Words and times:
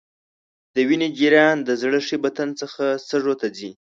د 0.73 0.75
وینې 0.87 1.07
جریان 1.17 1.57
د 1.67 1.69
زړه 1.81 1.99
ښي 2.07 2.17
بطن 2.25 2.49
څخه 2.61 2.83
سږو 3.07 3.33
ته 3.41 3.47
ځي. 3.57 3.71